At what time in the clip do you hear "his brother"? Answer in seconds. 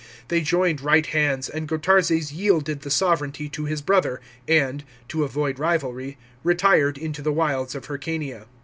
3.65-4.19